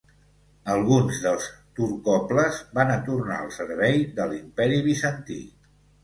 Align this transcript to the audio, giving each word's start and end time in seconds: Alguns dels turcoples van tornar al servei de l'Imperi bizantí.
Alguns 0.75 1.17
dels 1.25 1.49
turcoples 1.79 2.57
van 2.77 2.93
tornar 3.09 3.37
al 3.41 3.51
servei 3.57 3.99
de 4.21 4.27
l'Imperi 4.31 4.79
bizantí. 4.89 5.37